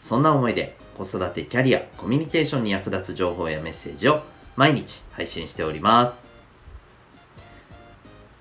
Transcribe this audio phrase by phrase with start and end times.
[0.00, 4.22] そんな思いで、子育てキャリア、コミュニケーションに役立つ情報やメッセージを
[4.56, 6.28] 毎日配信しております。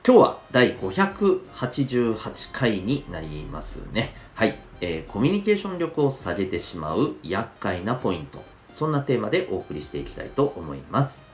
[0.06, 4.14] 今日は第588回になりますね。
[4.34, 8.44] はい、えーコミュニケーション力を下げてしまう厄介なポイント。
[8.74, 11.32] そんなテーマでお送りしていきたいと思います。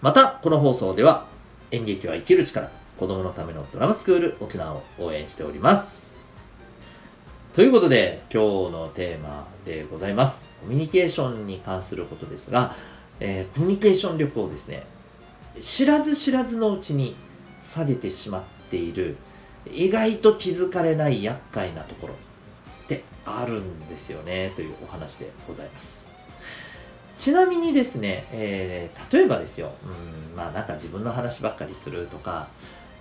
[0.00, 1.26] また、この放送では、
[1.70, 6.11] 演劇は生きる力、子供のためのドラマスクール沖縄を応援しております。
[7.52, 10.54] ということで、今日のテーマでございます。
[10.62, 12.74] コミュニケーションに関することですが、
[13.20, 14.86] えーコミュニケーション力をですね、
[15.60, 17.14] 知らず知らずのうちに
[17.62, 19.18] 下げてしまっている、
[19.70, 26.08] 意外と気づかれない厄介なところってあるんですよね、というお話でございます。
[27.18, 32.48] ちなみにですね、えー例えばですよ、うん、まあなんか自分の話ばっかりするとか、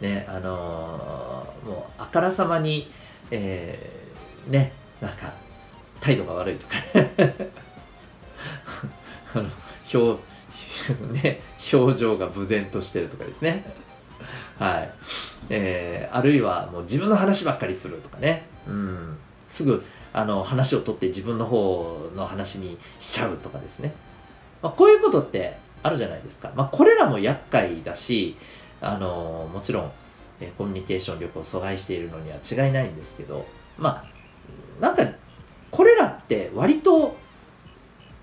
[0.01, 2.91] ね、あのーもうあからさまに、
[3.31, 4.10] えー
[4.47, 5.33] ね、なんか
[5.99, 6.73] 態度が悪いとか、
[9.35, 9.49] あ の
[9.93, 10.21] 表
[11.21, 13.65] ね、表情が無然としてるとかですね。
[14.57, 14.91] はい。
[15.49, 18.45] えーあるいはもう自分の話ばっかりするとかね。
[18.67, 19.17] うん。
[19.47, 19.83] すぐ、
[20.13, 23.93] あの、話を取って自分の方の話にしちゃうとかですね。
[24.61, 26.51] まあ、こういうことってあるじゃないですか。
[26.55, 28.37] まあ、これらも厄介だし、
[28.81, 29.91] あの、もちろん、
[30.41, 33.45] えコミュニケーション力を阻害しているのには違いないんですけど、
[33.77, 34.05] まあ、
[34.79, 35.05] なんか、
[35.69, 37.15] これらって割と、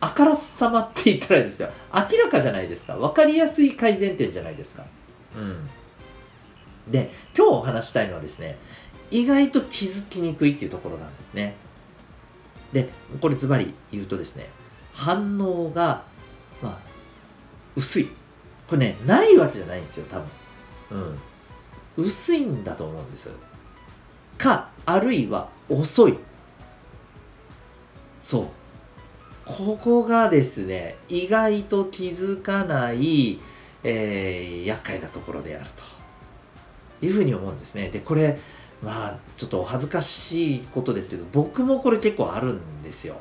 [0.00, 1.70] あからさまって言ったらいいですよ。
[1.92, 2.96] 明らかじゃないですか。
[2.96, 4.84] わかりやすい改善点じゃないですか。
[5.36, 5.68] うん。
[6.90, 8.58] で、今日お話したいのはですね、
[9.10, 11.54] 意外と気づきにくいっていうところなんですね。
[12.72, 12.88] で、
[13.20, 14.48] これズバリ言うとですね、
[14.92, 16.02] 反応が、
[16.62, 16.78] まあ、
[17.76, 18.08] 薄い。
[18.68, 20.26] これね、ないわけじゃないんですよ、多分。
[21.98, 22.04] うん。
[22.06, 23.30] 薄いんだと思うんです。
[24.38, 26.16] か、あるいは遅い。
[28.22, 28.46] そう。
[29.44, 33.40] ここがですね、意外と気づかない、
[33.82, 35.70] えー厄介なところである
[37.00, 37.88] というふうに思うんですね。
[37.88, 38.38] で、これ、
[38.82, 43.16] まあ、ちょっとお恥ずかしいことですけど、僕もこれ結構あるんですよ。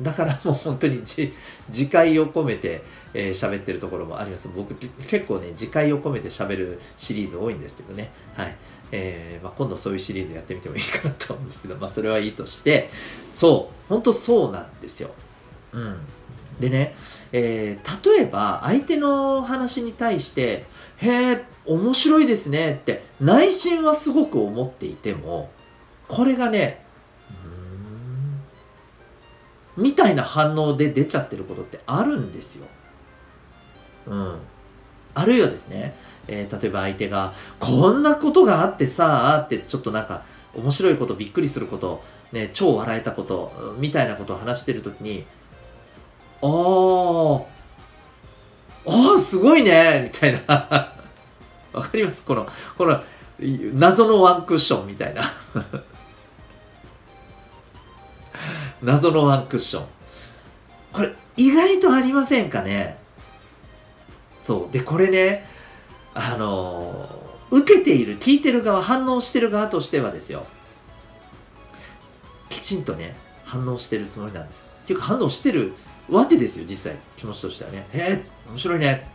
[0.00, 1.32] だからもう本当にじ
[1.68, 2.82] 自戒を込めて
[3.14, 4.48] 喋、えーってるところもあります。
[4.54, 8.10] 僕結構ね、自戒を込めて喋るシリーズ多いんですけどね。
[8.34, 8.56] はい。
[8.92, 12.88] えーまあ、今度そういうシリーズやってみてもいいかなと思うんですけど、まあそれはいいとして、
[13.32, 15.10] そう、本当そうなんですよ。
[15.72, 15.98] うん。
[16.60, 16.94] でね、
[17.32, 20.66] えー例えば相手の話に対して、
[20.98, 25.50] へえ、面白いですねって内心はすごく思っていても、
[26.08, 26.85] これがね、
[29.76, 32.66] みたいな反応で出ちゃってることってあるんですよ。
[34.06, 34.38] うん。
[35.14, 35.94] あるいはですね、
[36.28, 40.22] えー例えば相手が、こんなことがあってさあって、ちょっとなんか、
[40.54, 45.24] 面白いこと、びっくりすること、ね、超笑えたこと、みたいなことを話してるときに、
[46.42, 47.44] あー、
[48.86, 50.92] あー、すごいねみたいな。
[51.72, 52.22] わかります？
[52.24, 52.46] この、
[52.78, 53.02] この、
[53.74, 55.22] 謎のワンクッションみたいな。
[58.82, 59.86] 謎のワンクッション。
[60.92, 62.98] これ、意外とありませんかね？
[64.40, 64.72] そう。
[64.72, 65.44] で、これね、
[66.14, 70.44] あのー受けている、聞いてる側、反応してる側としてはですよ。
[72.48, 74.68] きちんとね、反応してるつもりなんです。
[74.82, 75.72] っていうか、反応してる
[76.10, 76.98] わけですよ、実際。
[77.14, 77.86] 気持ちとしてはね。
[77.92, 79.08] えー、面白いね。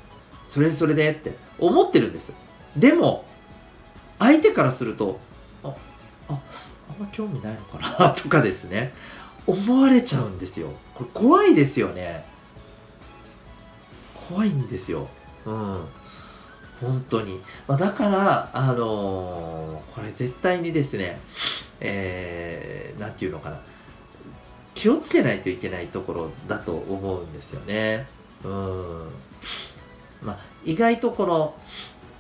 [0.47, 2.33] それそれでって思ってるんです。
[2.77, 3.25] でも、
[4.17, 5.19] 相手からすると、
[5.65, 5.75] あ、
[6.29, 6.37] あ、あん
[7.01, 8.11] ま興味ないのかな？
[8.11, 8.93] とかですね。
[9.47, 10.69] 思われちゃうんですよ。
[10.95, 12.25] これ怖いですよね。
[14.29, 15.07] 怖いんですよ。
[15.45, 15.85] うん。
[16.81, 17.41] 本当に。
[17.67, 21.19] まあ、だから、あのーこれ絶対にですね、
[21.81, 23.59] えー、なんていうのかな。
[24.73, 28.07] 気をつけないといけないところだと思うんですよね。
[28.43, 29.07] うん。
[30.21, 31.55] まあ、意外とこの、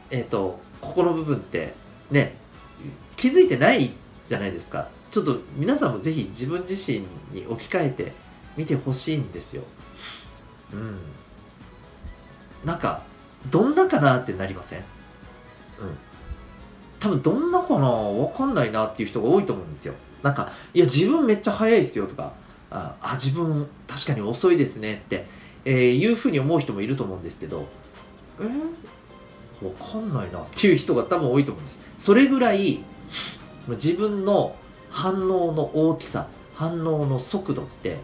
[0.09, 1.73] えっ、と、ここの部分って、
[2.09, 2.35] ね、
[3.15, 3.91] 気づいてない
[4.27, 4.89] じゃないですか。
[5.11, 8.11] ちょっと皆さんもぜひ自分自身に置き換えて
[8.57, 9.63] みてほしいんですよ。
[10.73, 10.97] うん。
[12.65, 13.03] なんか、
[13.49, 14.79] どんなかなってなりません？
[14.79, 14.85] うん。
[16.99, 17.87] 多分どんなかな？
[17.87, 19.93] わかんないなっていう人が多いと思うんですよ。
[20.23, 22.33] なんか、いや、自分めっちゃ早いですよとか、
[22.73, 25.27] ああ自分確かに遅いですねって、
[25.65, 27.67] えー、いうふうに思う人もいると思うんですけど
[28.39, 32.79] えー、わかんないなっていう人が多分多いと思うんですそれぐらい
[33.67, 34.55] 自分の
[34.91, 37.97] 反応の大きさ反応の速度って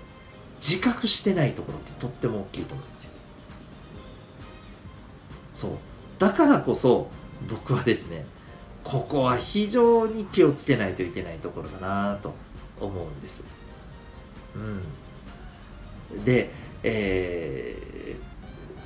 [0.59, 3.11] 自覚してないところってとっても大きいと思うんですよ。
[5.53, 5.71] そう。
[6.17, 7.09] だからこそ
[7.47, 8.25] 僕はですね
[8.83, 12.33] ここは非常に気をつけないといけないところだなと
[12.79, 13.43] 思うんです。
[14.55, 14.59] う
[16.15, 16.49] ん、で、
[16.83, 18.15] え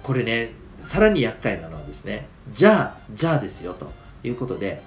[0.02, 3.92] ー、これねさらに厄介なのはですねじゃあじゃあですよと
[4.24, 4.82] いうことで、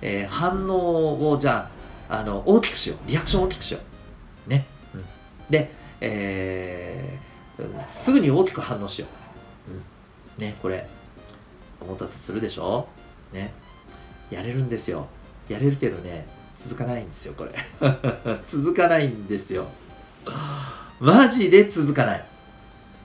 [0.00, 1.81] えー、反応をじゃあ
[2.14, 2.98] あの大きくしよう。
[3.08, 3.80] リアクションを大きくしよ
[4.46, 4.50] う。
[4.50, 5.04] ね、うん、
[5.48, 5.70] で、
[6.02, 9.06] えー、すぐに大きく反応しよ
[9.68, 10.86] う、うん、ねこれ。
[11.80, 12.86] 思ったとするでしょ？
[13.32, 13.54] ね。
[14.30, 15.06] やれるんですよ。
[15.48, 17.52] やれるけどね続かないんですよこれ。
[18.44, 19.68] 続かないんですよ。
[21.00, 22.24] マジで続かない。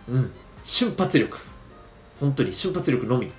[0.10, 0.34] うん。
[0.66, 1.38] 瞬発力。
[2.20, 3.32] 本当に瞬発力のみ。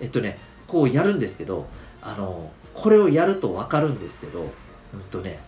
[0.00, 1.68] えっとねこうやるんですけど
[2.00, 4.50] あのこれをやると分かるんですけど
[4.94, 5.38] うんとね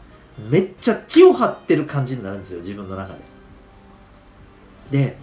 [0.51, 3.21] めっちゃ気を張ってる感じになるんですよ自分の中で。
[4.91, 5.17] で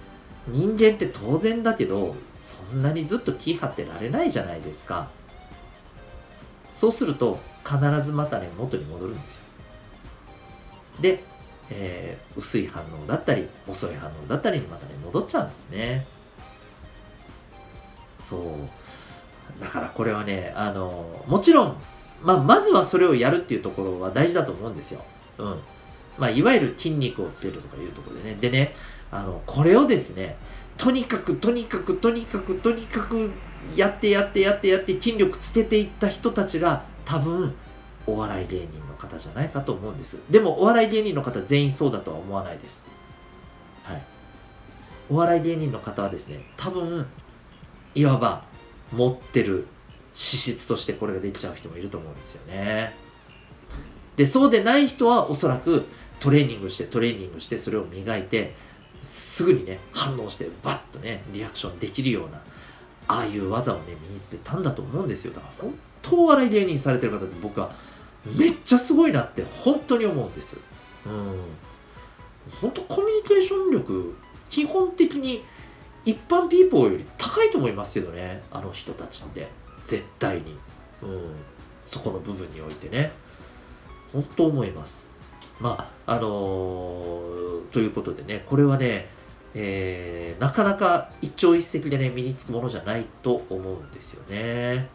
[0.47, 5.09] 人間って当然だけどそんなにずっと気張ってられないじゃないですか。
[6.73, 9.43] そうすると必ずまたね元に戻るんですよ。
[11.01, 11.23] で、
[11.69, 16.05] えー、薄い反応だったり遅い反応だったりにまたね戻っちゃうんですね。
[18.23, 19.61] そう。
[19.61, 21.77] だからこれはねあのもちろん、
[22.23, 25.03] まあ、まずはそれをやるっていうところは大事だと思うんですよ
[25.37, 25.59] うん
[26.19, 28.37] まあ、いわゆる筋肉をつけるとかいうところでね。
[28.39, 28.73] でね、
[29.09, 30.35] あの、これをですね、
[30.77, 33.31] とにかくとにかくとにかくとにかく
[33.75, 37.55] やってやってやってやって筋力つけていった人たちが多分
[38.05, 40.19] お笑い芸人の方じゃないかと思うんです。
[40.29, 42.85] でもお笑い芸人の方全員そうだとは思わないです。
[43.83, 44.03] はい。
[45.09, 47.07] お笑い芸人の方はですね、多分、
[47.95, 48.43] いわば
[48.91, 49.67] 持ってる
[50.11, 52.93] 資質としてこれができちゃう人もいると思うんですよね。
[54.15, 55.85] で、そうでない人はおそらく
[56.19, 58.55] トレーニングしてトレーニングしてそれを磨いて
[59.01, 62.41] すぐにね反応してバッとねリアクションできるような
[63.07, 65.33] ああいう技をね身につけたんだと思うんですよ。
[65.33, 67.71] だから本当お笑い芸人されてる方って僕は
[68.25, 70.59] めっちゃすごいなって本当に思うんです。
[71.05, 71.41] うん。
[72.61, 74.15] 本当コミュニケーション力
[74.49, 75.45] 基本的に
[76.03, 79.47] 一般ピーポーより高いと思いますけどねあの人たちって。
[79.83, 80.57] 絶対に
[81.01, 81.35] うん
[81.85, 83.11] そこの部分においてね
[84.13, 85.09] 本当思います
[85.59, 89.09] まあ、あのー、ということでね、これはね、
[89.53, 94.87] えー、なかなか一朝一夕でね、身につくものじゃないと思うんですよね。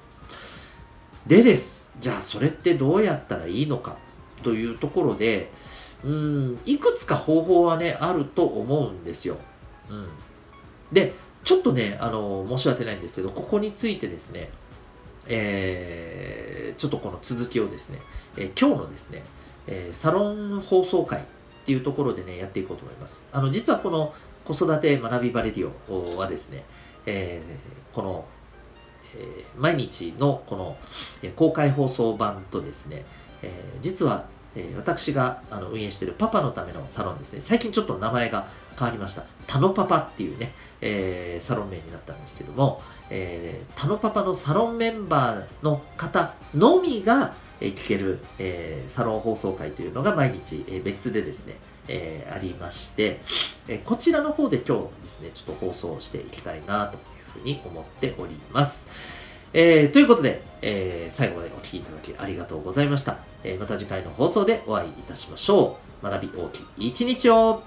[1.26, 1.92] でです。
[2.00, 3.96] じゃあ、それってどうやったらいいのか
[4.42, 5.50] というところで、
[6.02, 9.36] うん、いくつか方法はね、あると思うんですよ。
[9.90, 10.08] うん。
[10.92, 11.12] で、
[11.44, 14.50] ちょっとね、あの、申し訳ないんですけど、ここについてですね、
[15.28, 18.00] えー、ちょっとこの続きをですね、
[18.36, 19.22] えー、今日のですね、
[19.66, 21.22] えー、サロン放送会っ
[21.64, 23.26] ていうところでね、やっていこうと思います。
[23.32, 24.12] あの、実はこの
[24.44, 26.64] 子育て学びバレディオはですね、
[27.06, 28.24] えー、この、
[29.16, 30.76] えー、毎日のこの、
[31.36, 33.04] 公開放送版とですね、
[33.42, 34.26] え実は、
[34.56, 38.46] え私があの運営しているパパのためのサロンですね、最近ちょっと名前が
[38.78, 39.24] 変わりました。
[39.46, 51.56] タノパパっていうね、えサロン名になったんですけども、えタノパパのサロンメンバーの方のみが、え聞ける、えサロン放送会というのが毎日、え別でですね、
[51.88, 53.20] えありまして、
[53.68, 57.00] えこちらの方で今日ですね、ちょっと放送していきたいなという
[57.32, 58.86] ふうに思っております。
[59.56, 63.18] えー、ということで、えー、最後までお聴きいただきありがとうございました。
[63.44, 66.04] えー、また次回の放送でお会いいたしましょう。
[66.04, 67.62] 学び大きい一日を